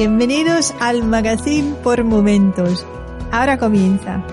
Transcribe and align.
Bienvenidos 0.00 0.72
al 0.80 1.04
Magazine 1.04 1.74
por 1.84 2.04
Momentos. 2.04 2.86
Ahora 3.30 3.58
comienza. 3.58 4.24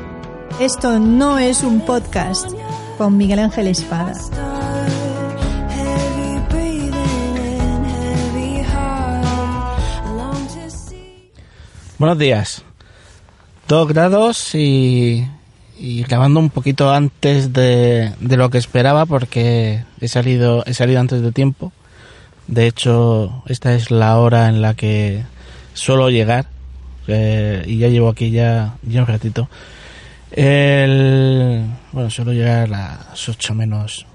Esto 0.62 0.98
no 0.98 1.40
es 1.40 1.62
un 1.62 1.82
podcast 1.82 2.50
con 2.98 3.18
Miguel 3.18 3.40
Ángel 3.40 3.68
Espada. 3.68 4.14
Buenos 12.00 12.18
días. 12.18 12.64
Dos 13.68 13.90
grados 13.90 14.56
y, 14.56 15.28
y 15.78 16.04
grabando 16.04 16.40
un 16.40 16.50
poquito 16.50 16.94
antes 16.94 17.52
de, 17.52 18.14
de, 18.22 18.38
lo 18.38 18.50
que 18.50 18.58
esperaba 18.58 19.06
porque 19.06 19.84
he 20.00 20.08
salido, 20.08 20.64
he 20.66 20.74
salido 20.74 21.02
antes 21.02 21.22
de 21.22 21.34
tiempo. 21.34 21.74
De 22.48 22.68
hecho, 22.68 23.44
esta 23.48 23.74
es 23.74 23.92
la 23.92 24.18
hora 24.18 24.48
en 24.48 24.62
la 24.62 24.74
que 24.74 25.26
suelo 25.78 26.10
llegar 26.10 26.48
eh, 27.08 27.64
y 27.66 27.78
ya 27.78 27.88
llevo 27.88 28.10
aquí 28.10 28.32
ya, 28.32 28.76
ya 28.84 29.02
un 29.02 29.08
ratito. 29.08 29.50
El, 30.32 31.64
bueno, 31.94 32.10
suelo 32.10 32.34
llegar 32.34 32.64
a 32.64 32.68
las 32.68 33.30
8 33.30 33.54
menos 33.54 34.06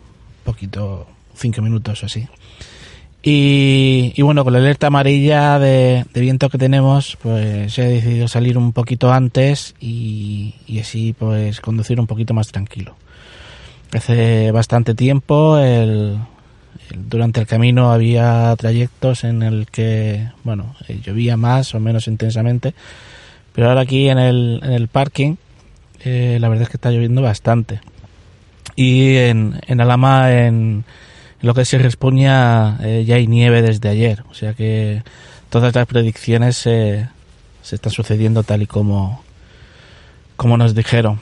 poquito, 0.44 1.06
5 1.34 1.62
minutos 1.62 2.02
o 2.02 2.06
así. 2.06 2.28
Y, 3.24 4.12
y, 4.16 4.22
bueno, 4.22 4.42
con 4.42 4.52
la 4.52 4.58
alerta 4.58 4.88
amarilla 4.88 5.60
de, 5.60 6.04
de, 6.12 6.20
viento 6.20 6.50
que 6.50 6.58
tenemos, 6.58 7.16
pues 7.22 7.78
he 7.78 7.84
decidido 7.86 8.26
salir 8.26 8.58
un 8.58 8.72
poquito 8.72 9.12
antes 9.12 9.76
y, 9.80 10.56
y, 10.66 10.80
así 10.80 11.14
pues 11.16 11.60
conducir 11.60 12.00
un 12.00 12.08
poquito 12.08 12.34
más 12.34 12.48
tranquilo. 12.48 12.96
Hace 13.92 14.50
bastante 14.50 14.94
tiempo, 14.94 15.56
el, 15.58 16.18
durante 16.94 17.40
el 17.40 17.46
camino 17.46 17.92
había 17.92 18.54
trayectos 18.56 19.24
en 19.24 19.42
el 19.42 19.66
que, 19.66 20.28
bueno, 20.44 20.74
eh, 20.88 21.00
llovía 21.02 21.36
más 21.36 21.74
o 21.74 21.80
menos 21.80 22.08
intensamente, 22.08 22.74
pero 23.54 23.68
ahora 23.68 23.82
aquí 23.82 24.08
en 24.08 24.18
el, 24.18 24.60
en 24.62 24.72
el 24.72 24.88
parking, 24.88 25.36
eh, 26.04 26.38
la 26.40 26.48
verdad 26.48 26.64
es 26.64 26.68
que 26.68 26.76
está 26.76 26.90
lloviendo 26.90 27.22
bastante. 27.22 27.80
Y 28.76 29.16
en, 29.16 29.60
en 29.66 29.80
Alama, 29.80 30.32
en 30.32 30.84
lo 31.40 31.54
que 31.54 31.64
se 31.64 31.78
responía 31.78 32.78
eh, 32.82 33.04
ya 33.06 33.16
hay 33.16 33.26
nieve 33.26 33.62
desde 33.62 33.88
ayer, 33.88 34.22
o 34.30 34.34
sea 34.34 34.54
que 34.54 35.02
todas 35.50 35.74
las 35.74 35.86
predicciones 35.86 36.56
se, 36.56 37.08
se 37.62 37.74
están 37.74 37.92
sucediendo 37.92 38.42
tal 38.42 38.62
y 38.62 38.66
como, 38.66 39.22
como 40.36 40.56
nos 40.56 40.74
dijeron. 40.74 41.20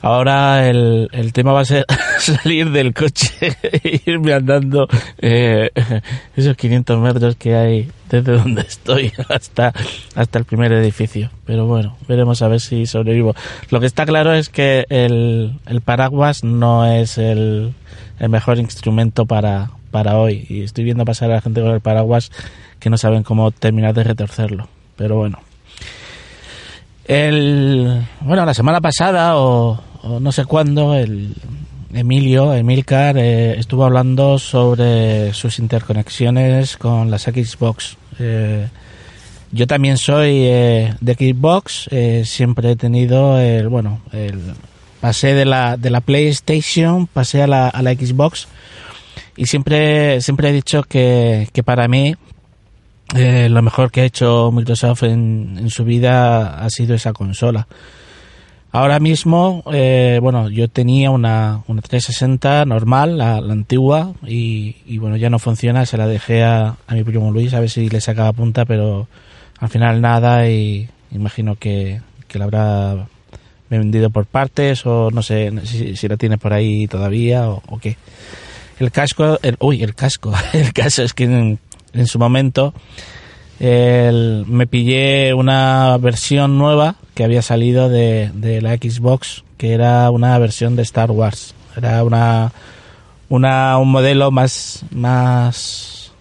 Ahora 0.00 0.68
el, 0.68 1.08
el 1.12 1.32
tema 1.32 1.52
va 1.52 1.60
a 1.60 1.64
ser 1.64 1.84
salir 2.42 2.70
del 2.70 2.94
coche 2.94 3.56
e 3.62 4.00
irme 4.06 4.32
andando 4.32 4.88
eh, 5.18 5.70
esos 6.36 6.56
500 6.56 6.98
metros 7.00 7.36
que 7.36 7.54
hay 7.54 7.90
desde 8.10 8.32
donde 8.32 8.62
estoy 8.62 9.12
hasta, 9.28 9.72
hasta 10.14 10.38
el 10.38 10.44
primer 10.44 10.72
edificio. 10.72 11.30
Pero 11.44 11.66
bueno, 11.66 11.96
veremos 12.08 12.42
a 12.42 12.48
ver 12.48 12.60
si 12.60 12.86
sobrevivo. 12.86 13.34
Lo 13.70 13.80
que 13.80 13.86
está 13.86 14.06
claro 14.06 14.32
es 14.34 14.48
que 14.48 14.86
el, 14.88 15.58
el 15.66 15.80
paraguas 15.80 16.44
no 16.44 16.86
es 16.86 17.18
el, 17.18 17.74
el 18.18 18.28
mejor 18.28 18.58
instrumento 18.58 19.26
para, 19.26 19.70
para 19.90 20.18
hoy. 20.18 20.46
Y 20.48 20.62
estoy 20.62 20.84
viendo 20.84 21.04
pasar 21.04 21.30
a 21.30 21.36
la 21.36 21.40
gente 21.40 21.60
con 21.60 21.70
el 21.70 21.80
paraguas 21.80 22.30
que 22.78 22.90
no 22.90 22.98
saben 22.98 23.22
cómo 23.22 23.50
terminar 23.50 23.94
de 23.94 24.04
retorcerlo. 24.04 24.68
Pero 24.96 25.16
bueno. 25.16 25.38
El, 27.04 28.02
bueno, 28.20 28.44
la 28.44 28.52
semana 28.52 28.80
pasada 28.80 29.38
o, 29.38 29.80
o 30.02 30.20
no 30.20 30.30
sé 30.30 30.44
cuándo, 30.44 30.94
el 30.94 31.34
Emilio, 31.92 32.54
Emilcar, 32.54 33.16
eh, 33.18 33.58
estuvo 33.58 33.84
hablando 33.84 34.38
sobre 34.38 35.32
sus 35.34 35.58
interconexiones 35.58 36.76
con 36.76 37.10
las 37.10 37.22
Xbox. 37.22 37.96
Eh, 38.18 38.68
yo 39.50 39.66
también 39.66 39.96
soy 39.96 40.42
eh, 40.44 40.94
de 41.00 41.14
Xbox, 41.14 41.88
siempre 42.24 42.72
he 42.72 42.76
tenido 42.76 43.40
el, 43.40 43.68
bueno, 43.68 44.02
el, 44.12 44.38
pasé 45.00 45.34
de 45.34 45.44
la, 45.44 45.76
de 45.76 45.90
la 45.90 46.00
PlayStation, 46.00 47.06
pasé 47.06 47.42
a 47.42 47.46
la, 47.46 47.68
a 47.68 47.82
la 47.82 47.94
Xbox 47.94 48.48
y 49.36 49.46
siempre, 49.46 50.20
siempre 50.20 50.50
he 50.50 50.52
dicho 50.52 50.82
que, 50.82 51.48
que 51.52 51.62
para 51.62 51.88
mí 51.88 52.16
eh, 53.14 53.48
lo 53.48 53.62
mejor 53.62 53.90
que 53.90 54.02
ha 54.02 54.04
hecho 54.04 54.50
Microsoft 54.52 55.04
en, 55.04 55.56
en, 55.58 55.70
su 55.70 55.84
vida 55.84 56.62
ha 56.62 56.68
sido 56.68 56.94
esa 56.94 57.12
consola. 57.12 57.66
Ahora 58.70 59.00
mismo, 59.00 59.64
eh, 59.72 60.18
bueno, 60.20 60.50
yo 60.50 60.68
tenía 60.68 61.10
una, 61.10 61.62
una 61.68 61.80
360 61.80 62.66
normal, 62.66 63.16
la, 63.16 63.40
la 63.40 63.54
antigua, 63.54 64.12
y, 64.26 64.98
bueno, 64.98 65.16
ya 65.16 65.30
no 65.30 65.38
funciona, 65.38 65.86
se 65.86 65.96
la 65.96 66.06
dejé 66.06 66.44
a, 66.44 66.76
a, 66.86 66.94
mi 66.94 67.02
primo 67.02 67.30
Luis 67.32 67.54
a 67.54 67.60
ver 67.60 67.70
si 67.70 67.88
le 67.88 68.02
sacaba 68.02 68.32
punta, 68.34 68.66
pero 68.66 69.08
al 69.58 69.70
final 69.70 70.02
nada 70.02 70.48
y 70.50 70.88
imagino 71.10 71.56
que, 71.56 72.02
que 72.28 72.38
la 72.38 72.44
habrá 72.44 73.08
vendido 73.70 74.10
por 74.10 74.26
partes 74.26 74.84
o 74.84 75.10
no 75.10 75.22
sé 75.22 75.50
si, 75.64 75.96
si 75.96 76.08
la 76.08 76.16
tiene 76.18 76.36
por 76.36 76.52
ahí 76.52 76.86
todavía 76.88 77.48
o, 77.48 77.62
o 77.68 77.78
qué. 77.78 77.96
El 78.78 78.92
casco, 78.92 79.38
el, 79.42 79.56
uy, 79.60 79.82
el 79.82 79.94
casco, 79.94 80.32
el 80.52 80.74
caso 80.74 81.02
es 81.02 81.14
que 81.14 81.24
en, 81.24 81.58
en 81.94 82.06
su 82.06 82.18
momento 82.18 82.74
el, 83.60 84.44
me 84.46 84.66
pillé 84.66 85.34
una 85.34 85.96
versión 85.98 86.58
nueva 86.58 86.96
que 87.18 87.24
había 87.24 87.42
salido 87.42 87.88
de, 87.88 88.30
de, 88.32 88.62
la 88.62 88.76
Xbox 88.76 89.42
que 89.56 89.72
era 89.72 90.08
una 90.12 90.38
versión 90.38 90.76
de 90.76 90.82
Star 90.82 91.10
Wars. 91.10 91.52
Era 91.76 92.04
una 92.04 92.52
una 93.28 93.76
un 93.78 93.90
modelo 93.90 94.30
más 94.30 94.84
más 94.92 96.12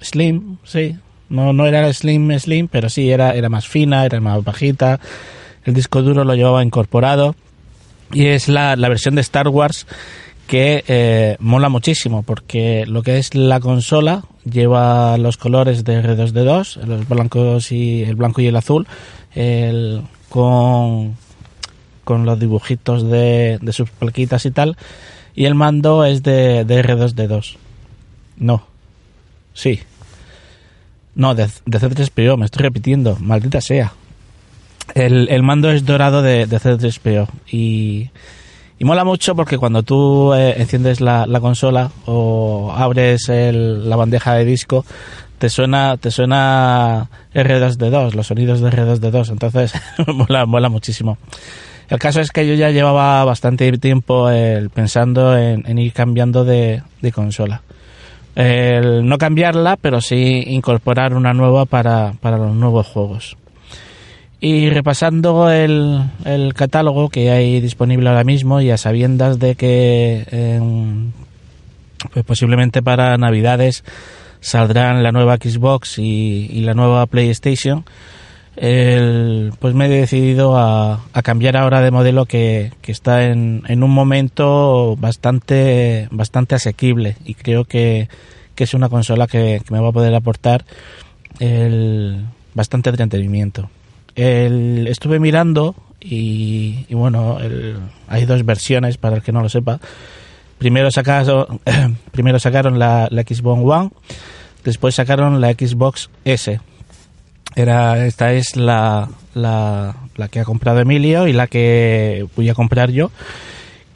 slim 0.00 0.56
sí. 0.64 0.96
No 1.28 1.52
no 1.52 1.66
era 1.66 1.92
slim 1.92 2.36
slim 2.36 2.66
pero 2.66 2.88
sí 2.88 3.12
era 3.12 3.36
era 3.36 3.48
más 3.48 3.68
fina 3.68 4.04
era 4.06 4.20
más 4.20 4.42
bajita. 4.42 4.98
El 5.64 5.74
disco 5.74 6.02
duro 6.02 6.24
lo 6.24 6.34
llevaba 6.34 6.64
incorporado. 6.64 7.36
Y 8.12 8.26
es 8.26 8.48
la, 8.48 8.74
la 8.74 8.88
versión 8.88 9.14
de 9.14 9.20
Star 9.20 9.46
Wars 9.46 9.86
que 10.48 10.82
eh, 10.88 11.36
mola 11.38 11.68
muchísimo 11.68 12.24
porque 12.24 12.84
lo 12.86 13.02
que 13.02 13.18
es 13.18 13.34
la 13.34 13.60
consola 13.60 14.24
lleva 14.50 15.16
los 15.18 15.36
colores 15.36 15.84
de 15.84 16.02
R2D2, 16.02 16.84
los 16.86 17.08
blancos 17.08 17.70
y 17.70 18.02
el 18.02 18.16
blanco 18.16 18.40
y 18.40 18.46
el 18.46 18.56
azul, 18.56 18.86
el, 19.34 20.02
con, 20.28 21.16
con 22.02 22.24
los 22.24 22.40
dibujitos 22.40 23.08
de, 23.08 23.58
de 23.60 23.72
sus 23.72 23.90
plaquitas 23.90 24.46
y 24.46 24.50
tal, 24.50 24.76
y 25.36 25.44
el 25.44 25.54
mando 25.54 26.04
es 26.04 26.22
de, 26.22 26.64
de 26.64 26.82
R2D2. 26.82 27.56
No. 28.38 28.66
Sí. 29.52 29.80
No, 31.14 31.34
de, 31.34 31.48
de 31.66 31.78
C3PO, 31.78 32.38
me 32.38 32.46
estoy 32.46 32.62
repitiendo, 32.62 33.16
maldita 33.20 33.60
sea. 33.60 33.92
El, 34.94 35.28
el 35.28 35.42
mando 35.42 35.70
es 35.70 35.84
dorado 35.84 36.22
de, 36.22 36.46
de 36.46 36.56
C3PO 36.58 37.28
y 37.52 38.10
y 38.78 38.84
mola 38.84 39.04
mucho 39.04 39.34
porque 39.34 39.58
cuando 39.58 39.82
tú 39.82 40.32
eh, 40.34 40.54
enciendes 40.58 41.00
la, 41.00 41.26
la, 41.26 41.40
consola 41.40 41.90
o 42.06 42.72
abres 42.74 43.28
el, 43.28 43.88
la 43.88 43.96
bandeja 43.96 44.34
de 44.34 44.44
disco, 44.44 44.84
te 45.38 45.48
suena, 45.48 45.96
te 45.96 46.10
suena 46.10 47.08
R2D2, 47.34 48.14
los 48.14 48.26
sonidos 48.28 48.60
de 48.60 48.70
R2D2. 48.70 49.30
Entonces, 49.30 49.72
mola, 50.06 50.46
mola 50.46 50.68
muchísimo. 50.68 51.18
El 51.88 51.98
caso 51.98 52.20
es 52.20 52.30
que 52.30 52.46
yo 52.46 52.54
ya 52.54 52.70
llevaba 52.70 53.24
bastante 53.24 53.70
tiempo 53.78 54.30
el, 54.30 54.70
pensando 54.70 55.36
en, 55.36 55.64
en, 55.66 55.78
ir 55.78 55.92
cambiando 55.92 56.44
de, 56.44 56.82
de 57.00 57.12
consola. 57.12 57.62
El 58.36 59.08
no 59.08 59.18
cambiarla, 59.18 59.76
pero 59.76 60.00
sí 60.00 60.44
incorporar 60.46 61.14
una 61.14 61.32
nueva 61.32 61.64
para, 61.64 62.12
para 62.20 62.36
los 62.36 62.54
nuevos 62.54 62.86
juegos. 62.86 63.36
Y 64.40 64.70
repasando 64.70 65.50
el, 65.50 66.00
el, 66.24 66.54
catálogo 66.54 67.08
que 67.08 67.30
hay 67.30 67.60
disponible 67.60 68.08
ahora 68.08 68.22
mismo 68.22 68.60
y 68.60 68.70
a 68.70 68.76
sabiendas 68.76 69.40
de 69.40 69.56
que 69.56 70.60
pues 72.12 72.24
posiblemente 72.24 72.82
para 72.82 73.16
Navidades 73.16 73.84
saldrán 74.40 75.02
la 75.02 75.12
nueva 75.12 75.36
Xbox 75.36 75.98
y, 75.98 76.60
la 76.60 76.74
nueva 76.74 77.06
PlayStation, 77.06 77.84
pues 78.54 79.74
me 79.74 79.86
he 79.86 79.88
decidido 79.88 80.56
a, 80.56 81.00
cambiar 81.22 81.56
ahora 81.56 81.80
de 81.80 81.90
modelo 81.90 82.26
que, 82.26 82.72
está 82.86 83.24
en, 83.24 83.82
un 83.82 83.90
momento 83.90 84.96
bastante, 84.96 86.08
bastante 86.10 86.54
asequible 86.54 87.16
y 87.24 87.34
creo 87.34 87.64
que, 87.64 88.08
es 88.56 88.74
una 88.74 88.88
consola 88.88 89.26
que, 89.26 89.62
me 89.70 89.80
va 89.80 89.88
a 89.88 89.92
poder 89.92 90.14
aportar 90.14 90.64
el, 91.38 92.24
bastante 92.54 92.90
entretenimiento. 92.90 93.70
Estuve 94.18 95.20
mirando 95.20 95.74
y, 96.00 96.92
bueno, 96.94 97.38
hay 98.08 98.24
dos 98.24 98.44
versiones 98.44 98.96
para 98.96 99.16
el 99.16 99.22
que 99.22 99.32
no 99.32 99.42
lo 99.42 99.48
sepa. 99.48 99.80
Primero 100.58 100.90
sacaron, 100.90 101.60
primero 102.10 102.38
sacaron 102.38 102.78
la, 102.78 103.08
Xbox 103.08 103.62
One, 103.64 103.90
después 104.64 104.94
sacaron 104.94 105.40
la 105.40 105.52
Xbox 105.52 106.10
S. 106.24 106.60
Era, 107.54 108.06
esta 108.06 108.32
es 108.32 108.56
la, 108.56 109.08
la, 109.34 109.94
que 110.30 110.40
ha 110.40 110.44
comprado 110.44 110.80
Emilio 110.80 111.26
y 111.26 111.32
la 111.32 111.46
que 111.46 112.26
voy 112.36 112.48
a 112.48 112.54
comprar 112.54 112.90
yo, 112.90 113.10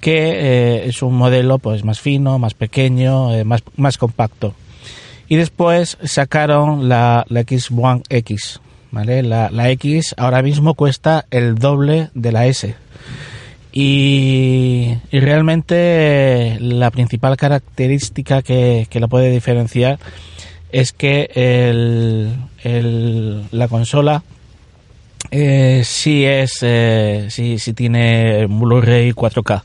que 0.01 0.15
eh, 0.15 0.87
es 0.87 1.03
un 1.03 1.15
modelo 1.15 1.59
pues 1.59 1.85
más 1.85 2.01
fino, 2.01 2.39
más 2.39 2.55
pequeño, 2.55 3.35
eh, 3.35 3.45
más, 3.45 3.63
más 3.77 3.99
compacto. 3.99 4.55
Y 5.29 5.37
después 5.37 5.99
sacaron 6.05 6.89
la, 6.89 7.25
la 7.29 7.43
Xbox 7.43 8.03
X, 8.09 8.61
¿vale? 8.93 9.23
La, 9.25 9.51
la 9.51 9.71
X 9.71 10.15
ahora 10.17 10.43
mismo 10.43 10.75
cuesta 10.75 11.27
el 11.31 11.57
doble 11.57 12.11
de 12.15 12.31
la 12.31 12.47
S. 12.47 12.77
Y, 13.73 14.99
realmente 15.11 16.59
la 16.61 16.91
principal 16.91 17.37
característica 17.39 18.43
que, 18.43 18.87
la 18.93 19.09
puede 19.09 19.31
diferenciar 19.31 19.99
es 20.71 20.93
que 20.93 21.31
el, 21.35 22.37
el, 22.63 23.45
la 23.51 23.69
consola 23.69 24.23
eh, 25.31 25.83
sí 25.85 26.25
es 26.25 26.59
eh, 26.61 27.27
sí, 27.31 27.59
sí 27.59 27.73
tiene 27.73 28.47
Blu-ray 28.47 29.13
4K. 29.13 29.63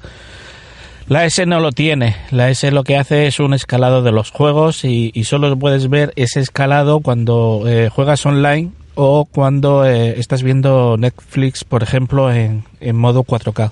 La 1.10 1.26
S 1.26 1.46
no 1.46 1.60
lo 1.60 1.72
tiene. 1.72 2.16
La 2.32 2.50
S 2.50 2.70
lo 2.72 2.84
que 2.84 2.98
hace 2.98 3.28
es 3.28 3.40
un 3.40 3.54
escalado 3.54 4.04
de 4.04 4.12
los 4.12 4.32
juegos 4.32 4.86
y, 4.86 5.12
solo 5.26 5.58
puedes 5.58 5.90
ver 5.90 6.14
ese 6.16 6.40
escalado 6.40 7.02
cuando 7.02 7.64
eh, 7.66 7.90
juegas 7.90 8.26
online 8.26 8.72
o 9.00 9.26
cuando 9.26 9.86
eh, 9.86 10.20
estás 10.20 10.42
viendo 10.42 10.98
Netflix, 10.98 11.64
por 11.64 11.84
ejemplo, 11.84 12.34
en, 12.34 12.64
modo 12.94 13.24
4K. 13.24 13.72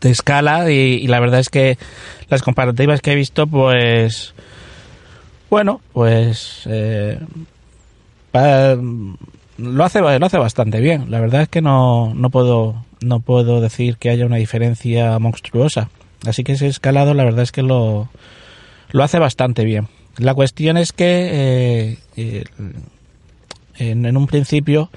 Te 0.00 0.10
escala 0.10 0.70
y, 0.70 1.06
la 1.06 1.18
verdad 1.18 1.40
es 1.40 1.48
que 1.48 1.78
las 2.28 2.42
comparativas 2.42 3.00
que 3.00 3.12
he 3.12 3.14
visto, 3.14 3.46
pues, 3.46 4.34
bueno, 5.48 5.80
pues 5.94 6.64
eh, 6.66 7.18
lo 8.34 9.84
hace 9.84 10.00
lo 10.00 10.26
hace 10.26 10.38
bastante 10.38 10.80
bien. 10.80 11.10
La 11.10 11.18
verdad 11.18 11.42
es 11.42 11.48
que 11.48 11.62
no, 11.62 12.12
no 12.14 12.28
puedo 12.28 12.84
no 13.00 13.20
puedo 13.20 13.62
decir 13.62 13.96
que 13.96 14.10
haya 14.10 14.26
una 14.26 14.36
diferencia 14.36 15.18
monstruosa. 15.18 15.88
Así 16.26 16.44
que 16.44 16.52
ese 16.52 16.66
escalado, 16.66 17.14
la 17.14 17.24
verdad 17.24 17.44
es 17.44 17.52
que 17.52 17.62
lo 17.62 18.10
lo 18.90 19.04
hace 19.04 19.18
bastante 19.18 19.64
bien. 19.64 19.88
La 20.18 20.34
cuestión 20.34 20.76
es 20.76 20.92
que 20.92 21.96
eh, 22.16 22.44
en, 23.90 24.16
un 24.16 24.26
principio 24.26 24.90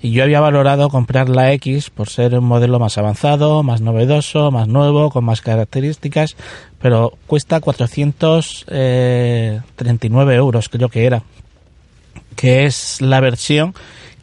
y 0.00 0.12
yo 0.12 0.22
había 0.22 0.40
valorado 0.40 0.88
comprar 0.88 1.28
la 1.28 1.52
X 1.52 1.90
por 1.90 2.08
ser 2.08 2.38
un 2.38 2.44
modelo 2.44 2.78
más 2.78 2.98
avanzado, 2.98 3.62
más 3.62 3.80
novedoso, 3.80 4.50
más 4.50 4.68
nuevo, 4.68 5.10
con 5.10 5.24
más 5.24 5.40
características, 5.40 6.36
pero 6.80 7.14
cuesta 7.26 7.60
439 7.60 10.34
eh, 10.34 10.36
euros, 10.36 10.68
creo 10.68 10.88
que 10.88 11.06
era, 11.06 11.22
que 12.36 12.66
es 12.66 13.00
la 13.00 13.20
versión 13.20 13.74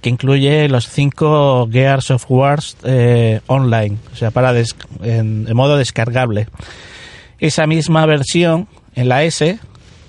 que 0.03 0.09
incluye 0.09 0.67
los 0.67 0.89
5 0.89 1.69
Gears 1.71 2.11
of 2.11 2.25
Wars 2.27 2.75
eh, 2.83 3.39
online, 3.47 3.97
o 4.11 4.17
sea, 4.17 4.31
para 4.31 4.53
en, 5.01 5.47
modo 5.55 5.77
descargable. 5.77 6.47
Esa 7.39 7.65
misma 7.67 8.05
versión 8.05 8.67
en 8.95 9.07
la 9.07 9.23
S 9.23 9.59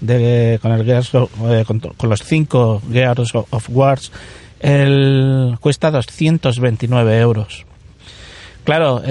eh, 0.08 0.58
con, 0.60 2.08
los 2.08 2.22
cinco 2.22 2.82
Gears 2.90 3.34
of 3.34 3.68
Wars, 3.70 4.12
el, 4.60 5.56
cuesta 5.60 5.90
229 5.90 7.18
euros. 7.18 7.66
Claro, 8.64 9.02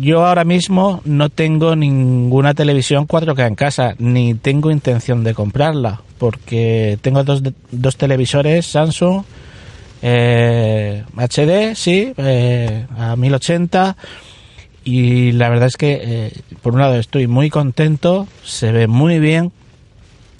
yo 0.00 0.26
ahora 0.26 0.42
mismo 0.42 1.00
no 1.04 1.28
tengo 1.28 1.76
ninguna 1.76 2.54
televisión 2.54 3.06
4K 3.06 3.46
en 3.46 3.54
casa, 3.54 3.94
ni 3.98 4.34
tengo 4.34 4.72
intención 4.72 5.22
de 5.22 5.32
comprarla, 5.32 6.00
porque 6.18 6.98
tengo 7.02 7.22
dos, 7.22 7.40
dos 7.70 7.96
televisores 7.96 8.66
Samsung 8.66 9.22
eh, 10.02 11.04
HD, 11.16 11.74
sí, 11.74 12.12
eh, 12.16 12.86
a 12.96 13.16
1080, 13.16 13.96
y 14.84 15.32
la 15.32 15.48
verdad 15.48 15.66
es 15.68 15.76
que, 15.76 16.00
eh, 16.02 16.32
por 16.62 16.74
un 16.74 16.80
lado, 16.80 16.96
estoy 16.96 17.26
muy 17.26 17.50
contento, 17.50 18.28
se 18.44 18.72
ve 18.72 18.86
muy 18.86 19.18
bien, 19.18 19.52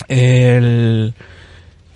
el, 0.09 1.15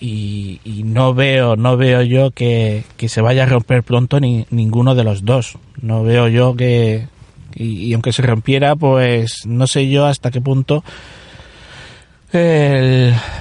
y, 0.01 0.61
no 0.85 1.15
veo 1.15 1.57
no 1.57 1.77
veo 1.77 2.03
yo 2.03 2.31
que, 2.31 2.85
se 3.07 3.21
vaya 3.21 3.45
a 3.45 3.47
romper 3.47 3.83
pronto 3.83 4.19
ni, 4.21 4.47
ninguno 4.51 4.95
de 4.95 5.05
los 5.05 5.25
dos. 5.25 5.59
No 5.81 6.03
veo 6.03 6.29
yo 6.29 6.57
que 6.57 7.07
y, 7.55 7.93
aunque 7.93 8.13
se 8.13 8.23
rompiera, 8.23 8.77
pues 8.77 9.47
no 9.47 9.67
sé 9.67 9.89
yo 9.89 10.07
hasta 10.07 10.31
qué 10.31 10.41
punto 10.41 10.85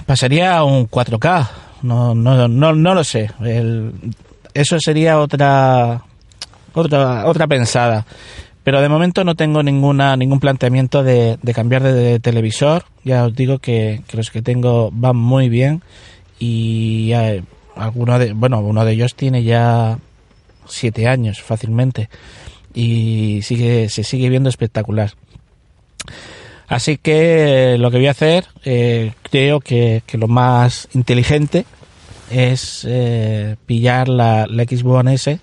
pasaría 0.06 0.57
a 0.57 0.63
un 0.63 0.89
4K. 0.89 1.47
No, 1.83 2.13
no, 2.15 2.47
no, 2.47 2.73
no 2.73 2.94
lo 2.94 3.03
sé. 3.03 3.31
eso 4.53 4.77
sería 4.79 5.19
otra 5.19 6.03
otra 6.73 7.25
otra 7.25 7.47
pensada. 7.47 8.06
Pero 8.63 8.81
de 8.81 8.89
momento 8.89 9.23
no 9.23 9.35
tengo 9.35 9.63
ninguna 9.63 10.15
ningún 10.17 10.39
planteamiento 10.39 11.03
de, 11.03 11.38
cambiar 11.53 11.83
de, 11.83 12.19
televisor. 12.19 12.85
Ya 13.03 13.25
os 13.25 13.35
digo 13.35 13.59
que, 13.59 14.01
los 14.13 14.31
que 14.31 14.41
tengo 14.41 14.89
van 14.91 15.15
muy 15.15 15.50
bien 15.50 15.81
y 16.39 17.11
alguno 17.75 18.19
de 18.19 18.33
bueno 18.33 18.59
uno 18.59 18.85
de 18.85 18.94
ellos 18.94 19.15
tiene 19.15 19.44
ya 19.44 19.97
siete 20.67 21.07
años 21.07 21.41
fácilmente 21.41 22.09
y 22.73 23.41
sigue 23.44 23.89
se 23.89 24.03
sigue 24.03 24.29
viendo 24.29 24.50
espectacular. 24.50 25.13
Así 26.67 26.97
que 26.97 27.77
lo 27.79 27.89
que 27.89 27.97
voy 27.97 28.07
a 28.07 28.11
hacer, 28.11 28.45
eh, 28.63 29.13
creo 29.23 29.59
que, 29.59 30.03
lo 30.13 30.27
más 30.27 30.88
inteligente 30.94 31.65
es 32.29 32.85
eh, 32.88 33.56
pillar 33.65 34.07
la, 34.07 34.45
la 34.47 34.63
Xbox 34.66 35.09
S 35.09 35.39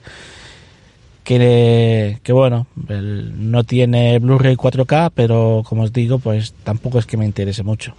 que, 1.26 2.21
que 2.23 2.33
bueno, 2.33 2.68
no 2.88 3.64
tiene 3.64 4.18
Blu-ray 4.21 4.54
4K, 4.54 5.11
pero 5.12 5.64
como 5.68 5.83
os 5.83 5.92
digo, 5.92 6.21
pues 6.21 6.54
tampoco 6.62 7.00
es 7.00 7.06
que 7.06 7.16
me 7.16 7.25
interese 7.26 7.64
mucho. 7.64 7.95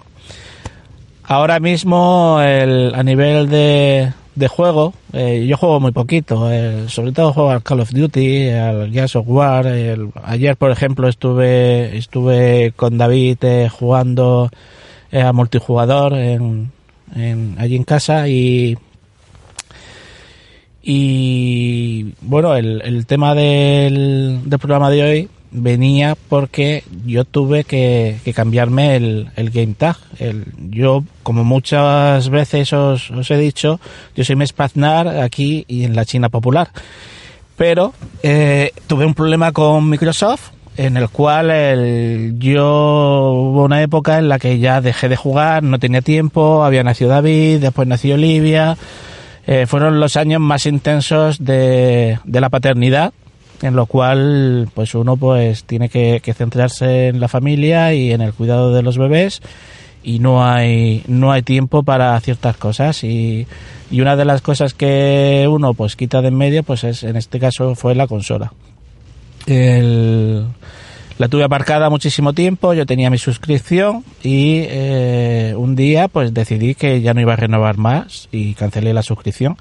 Ahora 1.24 1.60
mismo, 1.60 2.40
el, 2.42 2.96
a 2.96 3.04
nivel 3.04 3.50
de, 3.50 4.14
de 4.36 4.48
juego, 4.48 4.94
eh, 5.12 5.46
yo 5.46 5.58
juego 5.58 5.82
muy 5.82 5.92
poquito, 5.92 6.50
eh, 6.50 6.86
sobre 6.88 7.12
todo 7.12 7.34
juego 7.34 7.50
al 7.50 7.64
Call 7.64 7.82
of 7.82 7.92
Duty, 7.92 8.50
al 8.50 8.92
Gears 8.94 9.18
of 9.18 9.26
War. 9.28 9.68
ayer, 10.24 10.56
por 10.56 10.72
ejemplo, 10.72 11.10
estuve 11.10 11.98
estuve 11.98 12.72
con 12.78 12.98
David 12.98 13.40
eh, 13.42 13.68
jugando 13.70 14.50
a 15.12 15.34
multijugador 15.34 16.14
en, 16.14 16.72
allí 17.58 17.76
en 17.76 17.84
casa 17.84 18.30
y 18.30 18.78
y 20.90 22.14
bueno, 22.22 22.56
el, 22.56 22.82
el 22.82 23.06
tema 23.06 23.36
del, 23.36 24.40
del, 24.46 24.58
programa 24.58 24.90
de 24.90 25.04
hoy 25.04 25.30
venía 25.52 26.16
porque 26.30 26.86
yo 27.06 27.26
tuve 27.26 27.66
que, 27.66 28.22
cambiarme 28.34 28.96
el, 28.96 29.30
el 29.36 29.50
Game 29.50 29.74
Tag. 29.78 29.98
El, 30.18 30.46
yo, 30.70 31.04
como 31.24 31.44
muchas 31.44 32.30
veces 32.30 32.72
os, 32.72 33.12
os 33.12 33.30
he 33.30 33.38
dicho, 33.38 33.82
yo 34.16 34.24
soy 34.24 34.38
Mespaznar 34.38 35.10
aquí 35.10 35.66
y 35.68 35.84
en 35.84 35.94
la 35.94 36.06
China 36.06 36.30
Popular. 36.30 36.70
Pero 37.58 37.94
eh, 38.24 38.72
tuve 38.88 39.06
un 39.06 39.14
problema 39.14 39.52
con 39.52 39.90
Microsoft 39.90 40.52
en 40.78 40.96
el 40.96 41.10
cual 41.10 41.50
el, 41.52 42.40
yo 42.40 43.34
hubo 43.34 43.66
una 43.66 43.82
época 43.82 44.20
en 44.20 44.30
la 44.30 44.40
que 44.40 44.60
ya 44.60 44.80
dejé 44.80 45.10
de 45.10 45.18
jugar, 45.18 45.64
no 45.64 45.80
tenía 45.80 46.02
tiempo, 46.02 46.64
había 46.64 46.84
nacido 46.86 47.10
David, 47.10 47.60
después 47.60 47.90
nació 47.90 48.16
Olivia 48.16 48.78
eh, 49.48 49.66
fueron 49.66 50.02
los 50.02 50.18
años 50.18 50.42
más 50.42 50.66
intensos 50.66 51.44
de, 51.44 52.20
de, 52.26 52.42
la 52.42 52.50
paternidad, 52.50 53.14
en 53.62 53.78
lo 53.78 53.86
cual 53.86 54.68
pues 54.74 54.94
uno 54.94 55.16
pues 55.16 55.64
tiene 55.64 55.88
que, 55.88 56.22
centrarse 56.36 57.08
en 57.08 57.22
la 57.22 57.30
familia 57.30 57.94
y 57.94 58.12
en 58.12 58.20
el 58.20 58.34
cuidado 58.34 58.74
de 58.74 58.84
los 58.84 58.98
bebés 58.98 59.42
y 60.04 60.20
no 60.20 60.46
hay 60.46 61.04
no 61.08 61.32
hay 61.32 61.44
tiempo 61.44 61.84
para 61.84 62.20
ciertas 62.20 62.58
cosas 62.58 63.04
y, 63.06 63.48
y 63.90 64.02
una 64.02 64.18
de 64.18 64.26
las 64.26 64.42
cosas 64.42 64.74
que 64.74 65.48
uno 65.50 65.74
pues 65.74 65.96
quita 65.96 66.22
de 66.22 66.28
en 66.28 66.36
medio 66.36 66.64
pues 66.64 66.84
es 66.84 67.04
en 67.04 67.16
este 67.16 67.40
caso 67.40 67.74
fue 67.74 67.96
la 67.96 68.06
consola. 68.06 68.52
El, 69.46 70.46
La 71.18 71.30
tuve 71.30 71.44
aparcada 71.44 71.90
muchísimo 71.90 72.34
tiempo, 72.34 72.76
yo 72.76 72.86
tenía 72.86 73.10
mi 73.10 73.18
suscripción 73.18 74.04
y 74.22 74.62
eh, 74.68 75.56
un 75.58 75.76
día 75.76 76.10
pues 76.10 76.32
decidí 76.32 76.76
que 76.76 77.02
ya 77.02 77.16
no 77.16 77.22
iba 77.22 77.34
a 77.34 77.36
renovar 77.36 77.78
más 77.78 78.30
y 78.32 78.54
cancelé 78.54 78.94
la 78.94 79.02
suscripción 79.02 79.58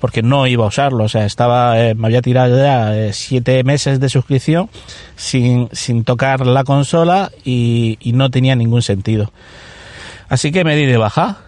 porque 0.00 0.22
no 0.22 0.48
iba 0.48 0.64
a 0.64 0.68
usarlo, 0.68 1.04
o 1.04 1.08
sea, 1.08 1.24
estaba, 1.24 1.80
eh, 1.80 1.94
me 1.94 2.08
había 2.08 2.22
tirado 2.22 2.56
ya 2.56 2.96
eh, 2.96 3.12
siete 3.12 3.62
meses 3.62 4.00
de 4.00 4.08
suscripción 4.08 4.68
sin, 5.14 5.68
sin 5.70 6.02
tocar 6.02 6.44
la 6.44 6.64
consola 6.64 7.30
y, 7.44 7.98
y 8.00 8.12
no 8.12 8.28
tenía 8.32 8.56
ningún 8.56 8.82
sentido. 8.82 9.30
Así 10.28 10.50
que 10.50 10.64
me 10.64 10.74
di 10.74 10.86
de 10.86 10.96
baja. 10.96 11.38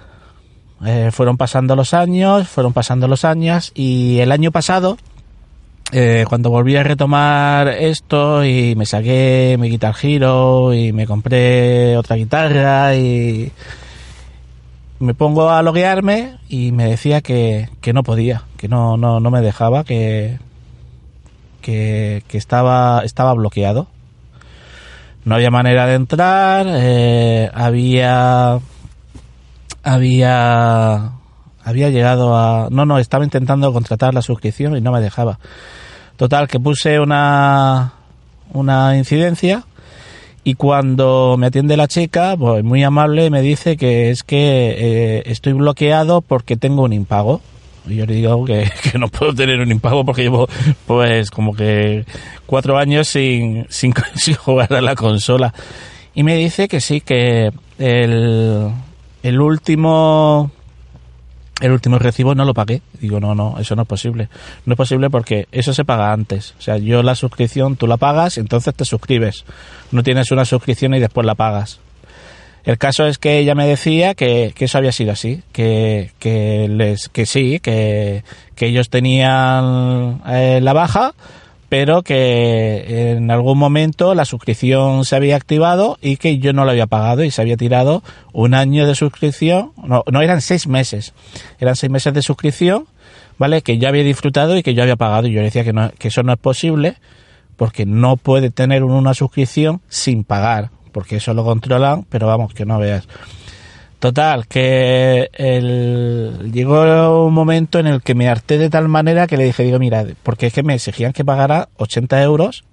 Fueron 1.10 1.36
pasando 1.36 1.74
los 1.74 1.92
años, 1.92 2.46
fueron 2.46 2.72
pasando 2.72 3.08
los 3.08 3.24
años 3.24 3.72
y 3.74 4.20
el 4.20 4.30
año 4.30 4.52
pasado 4.52 4.96
eh, 5.90 6.24
cuando 6.28 6.50
volví 6.50 6.76
a 6.76 6.82
retomar 6.82 7.68
esto 7.68 8.44
y 8.44 8.74
me 8.76 8.84
saqué 8.84 9.56
mi 9.58 9.70
Guitar 9.70 9.94
Hero 10.00 10.74
y 10.74 10.92
me 10.92 11.06
compré 11.06 11.96
otra 11.96 12.16
guitarra 12.16 12.94
y 12.94 13.50
me 15.00 15.14
pongo 15.14 15.50
a 15.50 15.62
loguearme 15.62 16.38
y 16.48 16.72
me 16.72 16.84
decía 16.86 17.20
que, 17.20 17.70
que 17.80 17.92
no 17.92 18.02
podía, 18.02 18.42
que 18.56 18.68
no, 18.68 18.96
no, 18.96 19.20
no 19.20 19.30
me 19.30 19.40
dejaba, 19.40 19.84
que, 19.84 20.38
que, 21.62 22.22
que 22.28 22.38
estaba, 22.38 23.02
estaba 23.04 23.32
bloqueado. 23.34 23.86
No 25.24 25.34
había 25.34 25.50
manera 25.50 25.86
de 25.86 25.94
entrar, 25.94 26.66
eh, 26.68 27.50
había, 27.52 28.58
había, 29.82 31.12
había 31.68 31.90
llegado 31.90 32.36
a, 32.36 32.68
no, 32.70 32.86
no, 32.86 32.98
estaba 32.98 33.24
intentando 33.24 33.72
contratar 33.72 34.14
la 34.14 34.22
suscripción 34.22 34.76
y 34.76 34.80
no 34.80 34.90
me 34.90 35.00
dejaba. 35.00 35.38
Total, 36.16 36.48
que 36.48 36.58
puse 36.58 36.98
una, 36.98 37.92
una 38.52 38.96
incidencia 38.96 39.64
y 40.44 40.54
cuando 40.54 41.36
me 41.38 41.48
atiende 41.48 41.76
la 41.76 41.88
chica, 41.88 42.34
pues 42.38 42.64
muy 42.64 42.82
amable, 42.82 43.28
me 43.28 43.42
dice 43.42 43.76
que 43.76 44.10
es 44.10 44.22
que 44.22 44.38
eh, 44.78 45.22
estoy 45.26 45.52
bloqueado 45.52 46.22
porque 46.22 46.56
tengo 46.56 46.84
un 46.84 46.94
impago. 46.94 47.42
Y 47.86 47.96
yo 47.96 48.06
le 48.06 48.14
digo 48.14 48.44
que, 48.46 48.70
que, 48.82 48.98
no 48.98 49.08
puedo 49.08 49.34
tener 49.34 49.60
un 49.60 49.70
impago 49.70 50.06
porque 50.06 50.22
llevo 50.22 50.48
pues 50.86 51.30
como 51.30 51.54
que 51.54 52.06
cuatro 52.46 52.78
años 52.78 53.08
sin, 53.08 53.66
sin, 53.68 53.92
sin 54.14 54.34
jugar 54.36 54.72
a 54.72 54.80
la 54.80 54.94
consola. 54.94 55.52
Y 56.14 56.22
me 56.22 56.34
dice 56.36 56.66
que 56.66 56.80
sí, 56.80 57.02
que 57.02 57.52
el, 57.78 58.70
el 59.22 59.40
último 59.40 60.50
el 61.60 61.72
último 61.72 61.98
recibo 61.98 62.34
no 62.34 62.44
lo 62.44 62.54
pagué. 62.54 62.82
Digo, 63.00 63.20
no, 63.20 63.34
no, 63.34 63.56
eso 63.58 63.74
no 63.74 63.82
es 63.82 63.88
posible. 63.88 64.28
No 64.64 64.74
es 64.74 64.76
posible 64.76 65.10
porque 65.10 65.48
eso 65.50 65.74
se 65.74 65.84
paga 65.84 66.12
antes. 66.12 66.54
O 66.58 66.62
sea, 66.62 66.78
yo 66.78 67.02
la 67.02 67.14
suscripción 67.14 67.76
tú 67.76 67.86
la 67.86 67.96
pagas, 67.96 68.38
entonces 68.38 68.74
te 68.74 68.84
suscribes. 68.84 69.44
No 69.90 70.02
tienes 70.02 70.30
una 70.30 70.44
suscripción 70.44 70.94
y 70.94 71.00
después 71.00 71.26
la 71.26 71.34
pagas. 71.34 71.80
El 72.64 72.76
caso 72.76 73.06
es 73.06 73.18
que 73.18 73.38
ella 73.38 73.54
me 73.54 73.66
decía 73.66 74.14
que, 74.14 74.52
que 74.54 74.66
eso 74.66 74.78
había 74.78 74.92
sido 74.92 75.12
así, 75.12 75.42
que, 75.52 76.10
que, 76.18 76.68
les, 76.68 77.08
que 77.08 77.24
sí, 77.24 77.60
que, 77.60 78.24
que 78.54 78.66
ellos 78.66 78.90
tenían 78.90 80.20
eh, 80.26 80.60
la 80.62 80.74
baja, 80.74 81.14
pero 81.68 82.02
que 82.02 83.12
en 83.12 83.30
algún 83.30 83.58
momento 83.58 84.14
la 84.14 84.24
suscripción 84.24 85.04
se 85.04 85.16
había 85.16 85.36
activado 85.36 85.98
y 86.00 86.16
que 86.16 86.38
yo 86.38 86.52
no 86.52 86.64
lo 86.64 86.70
había 86.70 86.86
pagado 86.86 87.24
y 87.24 87.30
se 87.30 87.42
había 87.42 87.56
tirado 87.56 88.02
un 88.32 88.54
año 88.54 88.86
de 88.86 88.94
suscripción, 88.94 89.72
no, 89.82 90.02
no 90.10 90.22
eran 90.22 90.40
seis 90.40 90.66
meses, 90.66 91.12
eran 91.58 91.76
seis 91.76 91.90
meses 91.90 92.14
de 92.14 92.22
suscripción, 92.22 92.86
¿vale? 93.36 93.62
Que 93.62 93.78
yo 93.78 93.88
había 93.88 94.02
disfrutado 94.02 94.56
y 94.56 94.62
que 94.62 94.74
yo 94.74 94.82
había 94.82 94.96
pagado 94.96 95.28
y 95.28 95.32
yo 95.32 95.42
decía 95.42 95.64
que, 95.64 95.72
no, 95.72 95.90
que 95.98 96.08
eso 96.08 96.22
no 96.22 96.32
es 96.32 96.38
posible 96.38 96.96
porque 97.56 97.84
no 97.84 98.16
puede 98.16 98.50
tener 98.50 98.84
una 98.84 99.12
suscripción 99.14 99.82
sin 99.88 100.24
pagar, 100.24 100.70
porque 100.92 101.16
eso 101.16 101.34
lo 101.34 101.44
controlan, 101.44 102.04
pero 102.08 102.26
vamos, 102.28 102.54
que 102.54 102.64
no 102.64 102.78
veas. 102.78 103.06
Total, 103.98 104.46
que 104.46 105.28
llegó 106.52 107.26
un 107.26 107.34
momento 107.34 107.80
en 107.80 107.88
el 107.88 108.00
que 108.00 108.14
me 108.14 108.28
harté 108.28 108.56
de 108.56 108.70
tal 108.70 108.86
manera 108.88 109.26
que 109.26 109.36
le 109.36 109.44
dije, 109.44 109.64
digo, 109.64 109.80
mira, 109.80 110.06
porque 110.22 110.46
es 110.46 110.52
que 110.52 110.62
me 110.62 110.74
exigían 110.74 111.12
que 111.12 111.24
pagara 111.24 111.68
80 111.78 112.22
euros 112.22 112.64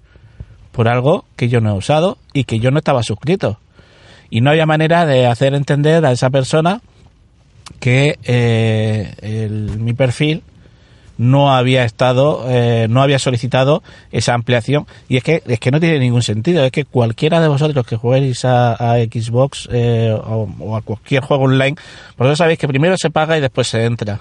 por 0.70 0.88
algo 0.88 1.24
que 1.34 1.48
yo 1.48 1.60
no 1.60 1.70
he 1.70 1.78
usado 1.78 2.18
y 2.32 2.44
que 2.44 2.60
yo 2.60 2.70
no 2.70 2.78
estaba 2.78 3.02
suscrito. 3.02 3.58
Y 4.30 4.40
no 4.40 4.50
había 4.50 4.66
manera 4.66 5.04
de 5.04 5.26
hacer 5.26 5.54
entender 5.54 6.04
a 6.06 6.12
esa 6.12 6.30
persona 6.30 6.80
que 7.80 8.18
eh, 8.22 9.48
mi 9.78 9.94
perfil 9.94 10.44
no 11.18 11.54
había 11.54 11.84
estado, 11.84 12.44
eh, 12.48 12.86
no 12.88 13.02
había 13.02 13.18
solicitado 13.18 13.82
esa 14.12 14.34
ampliación. 14.34 14.86
Y 15.08 15.16
es 15.16 15.22
que, 15.22 15.42
es 15.46 15.60
que 15.60 15.70
no 15.70 15.80
tiene 15.80 15.98
ningún 15.98 16.22
sentido. 16.22 16.64
Es 16.64 16.72
que 16.72 16.84
cualquiera 16.84 17.40
de 17.40 17.48
vosotros 17.48 17.86
que 17.86 17.96
juguéis 17.96 18.44
a, 18.44 18.96
Xbox 18.96 19.68
eh, 19.72 20.12
o, 20.12 20.48
o, 20.60 20.76
a 20.76 20.82
cualquier 20.82 21.22
juego 21.22 21.44
online, 21.44 21.76
vosotros 22.16 22.38
sabéis 22.38 22.58
que 22.58 22.68
primero 22.68 22.96
se 22.96 23.10
paga 23.10 23.36
y 23.36 23.40
después 23.40 23.68
se 23.68 23.84
entra. 23.84 24.20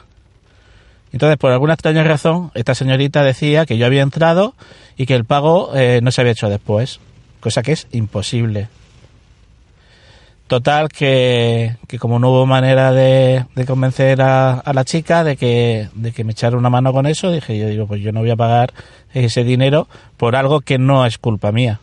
Entonces, 1.12 1.38
por 1.38 1.52
alguna 1.52 1.74
extraña 1.74 2.04
razón, 2.04 2.52
esta 2.56 2.76
señorita 2.76 3.24
decía 3.24 3.66
que 3.66 3.78
yo 3.78 3.86
había 3.86 4.02
entrado 4.02 4.54
y 4.98 5.06
que 5.06 5.16
el 5.16 5.24
pago 5.24 5.72
eh, 5.74 6.02
no 6.04 6.12
se 6.12 6.22
había 6.22 6.34
hecho 6.34 6.50
después. 6.50 7.00
Cosa 7.40 7.62
que 7.62 7.72
es 7.72 7.88
imposible. 7.92 8.68
Total, 10.48 10.90
que, 10.90 11.76
que, 11.88 11.98
como 11.98 12.20
no 12.20 12.30
hubo 12.30 12.46
manera 12.46 12.92
de, 12.92 13.46
de 13.56 13.66
convencer 13.66 14.22
a, 14.22 14.62
la 14.74 14.86
chica 14.86 15.24
de 15.24 15.38
que, 15.38 15.90
de 15.96 16.12
que 16.12 16.24
me 16.24 16.34
echara 16.34 16.56
una 16.56 16.70
mano 16.70 16.94
con 16.94 17.08
eso, 17.08 17.32
dije 17.32 17.58
yo, 17.58 17.68
digo, 17.68 17.88
pues 17.88 18.02
yo 18.02 18.12
no 18.12 18.20
voy 18.20 18.30
a 18.30 18.36
pagar 18.36 18.72
ese 19.12 19.44
dinero 19.44 19.88
por 20.18 20.36
algo 20.36 20.62
que 20.62 20.78
no 20.78 21.04
es 21.08 21.18
culpa 21.18 21.52
mía. 21.52 21.80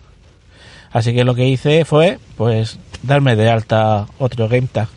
Así 0.92 1.12
que 1.12 1.24
lo 1.24 1.34
que 1.34 1.48
hice 1.48 1.84
fue, 1.84 2.20
pues, 2.36 2.78
darme 3.02 3.34
de 3.34 3.50
alta 3.50 4.06
otro 4.18 4.48
game 4.48 4.68
tag. 4.70 4.88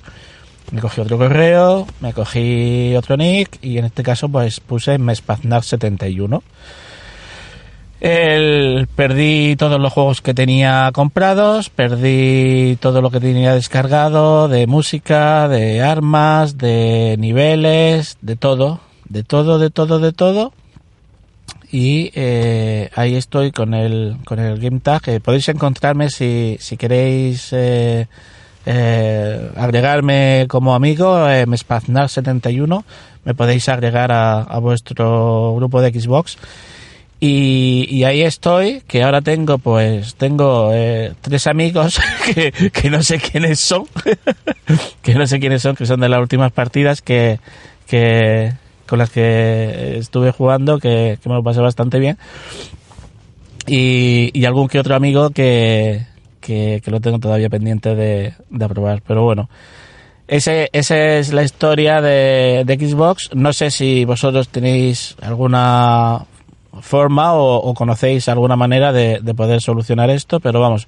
Me 0.72 0.82
cogí 0.82 1.02
otro 1.02 1.18
correo, 1.18 1.88
me 2.02 2.14
cogí 2.14 2.96
otro 2.96 3.18
nick 3.18 3.58
y 3.64 3.80
en 3.80 3.86
este 3.86 4.04
caso, 4.04 4.30
pues, 4.30 4.60
puse 4.60 5.00
Mespaznar71. 5.00 6.42
El, 8.08 8.88
perdí 8.96 9.56
todos 9.56 9.82
los 9.82 9.92
juegos 9.92 10.22
que 10.22 10.36
tenía 10.36 10.92
comprados, 10.94 11.72
perdí 11.72 12.78
todo 12.80 13.02
lo 13.02 13.10
que 13.10 13.20
tenía 13.20 13.56
descargado 13.56 14.48
de 14.48 14.68
música, 14.68 15.48
de 15.48 15.82
armas, 15.82 16.56
de 16.60 17.16
niveles, 17.18 18.20
de 18.22 18.36
todo, 18.36 18.80
de 19.10 19.24
todo, 19.24 19.58
de 19.58 19.72
todo, 19.72 19.98
de 19.98 20.14
todo. 20.14 20.54
Y 21.72 22.12
eh, 22.14 22.92
ahí 22.94 23.16
estoy 23.16 23.50
con 23.50 23.74
el, 23.74 24.18
con 24.24 24.38
el 24.38 24.60
Game 24.60 24.82
Tag. 24.82 25.20
Podéis 25.24 25.50
encontrarme 25.50 26.12
si, 26.12 26.58
si 26.60 26.78
queréis 26.78 27.52
eh, 27.54 28.08
eh 28.68 29.50
agregarme 29.58 30.46
como 30.48 30.76
amigo, 30.76 31.28
eh, 31.28 31.48
Mespaznar71. 31.48 32.84
Me 33.24 33.34
podéis 33.34 33.68
agregar 33.68 34.12
a, 34.12 34.44
a 34.44 34.60
vuestro 34.60 35.56
grupo 35.56 35.82
de 35.82 36.00
Xbox. 36.00 36.38
Y, 37.20 38.04
ahí 38.04 38.22
estoy, 38.22 38.82
que 38.88 39.02
ahora 39.02 39.22
tengo, 39.22 39.58
pues, 39.58 40.16
tengo 40.16 40.72
eh, 40.74 41.14
tres 41.22 41.48
amigos 41.48 42.00
que, 42.26 42.52
que, 42.52 42.90
no 42.90 43.02
sé 43.02 43.20
quiénes 43.20 43.60
son, 43.60 43.86
que 45.02 45.16
no 45.16 45.26
sé 45.26 45.40
quiénes 45.40 45.62
son, 45.62 45.76
que 45.76 45.86
son 45.86 46.02
de 46.02 46.10
las 46.10 46.20
últimas 46.20 46.52
partidas 46.52 47.02
que, 47.02 47.40
que 47.88 48.54
con 48.86 49.00
las 49.00 49.10
que 49.10 49.98
estuve 49.98 50.32
jugando, 50.32 50.78
que, 50.80 51.18
me 51.26 51.34
lo 51.34 51.44
pasé 51.44 51.62
bastante 51.62 52.00
bien. 52.00 52.18
Y, 53.66 54.46
algún 54.46 54.68
que 54.68 54.80
otro 54.80 54.96
amigo 54.96 55.32
que, 55.32 56.06
que, 56.42 56.82
que 56.84 56.92
lo 56.92 57.00
tengo 57.00 57.18
todavía 57.20 57.50
pendiente 57.50 57.96
de, 57.96 58.34
de 58.50 58.66
aprobar. 58.66 59.02
Pero 59.08 59.24
bueno, 59.24 59.50
ese, 60.28 60.70
esa 60.74 60.98
es 60.98 61.34
la 61.34 61.44
historia 61.44 62.02
de, 62.02 62.64
de 62.66 62.76
Xbox. 62.76 63.30
No 63.34 63.54
sé 63.54 63.72
si 63.72 64.06
vosotros 64.06 64.50
tenéis 64.50 65.16
alguna 65.22 66.26
forma 66.82 67.34
o, 67.34 67.74
conocéis 67.74 68.28
alguna 68.30 68.56
manera 68.56 68.92
de, 68.92 69.20
de, 69.22 69.34
poder 69.34 69.62
solucionar 69.62 70.10
esto, 70.10 70.40
pero 70.40 70.60
vamos, 70.60 70.88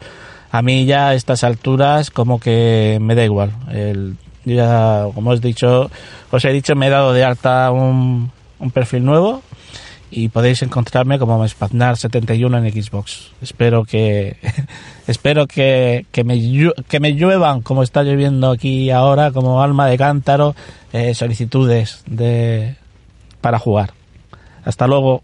a 0.52 0.62
mí 0.62 0.86
ya 0.86 1.10
a 1.10 1.14
estas 1.14 1.44
alturas 1.44 2.12
como 2.12 2.40
que 2.40 2.98
me 3.02 3.16
da 3.16 3.24
igual. 3.24 3.52
El, 3.72 4.18
ya, 4.46 5.06
como 5.14 5.32
os 5.32 5.42
dicho, 5.42 5.90
os 6.32 6.46
he 6.46 6.54
dicho, 6.54 6.76
me 6.76 6.88
he 6.88 6.90
dado 6.90 7.14
de 7.14 7.24
alta 7.24 7.72
un, 7.72 8.32
un 8.60 8.72
perfil 8.72 9.04
nuevo 9.04 9.42
y 10.10 10.30
podéis 10.30 10.62
encontrarme 10.62 11.20
como 11.20 11.44
Spaznar71 11.44 12.58
en 12.58 12.84
Xbox. 12.84 13.32
Espero 13.42 13.84
que 13.84 14.38
espero 15.08 15.48
que, 15.48 16.06
que, 16.12 16.24
me, 16.24 16.40
que 16.88 17.00
me 17.00 17.16
lluevan 17.16 17.62
como 17.62 17.84
está 17.84 18.04
lloviendo 18.04 18.52
aquí 18.52 18.90
ahora 18.90 19.32
como 19.32 19.62
alma 19.62 19.88
de 19.88 19.98
cántaro 19.98 20.56
eh, 20.94 21.14
solicitudes 21.14 22.04
de 22.06 22.76
para 23.42 23.60
jugar. 23.60 23.94
Hasta 24.64 24.88
luego. 24.88 25.24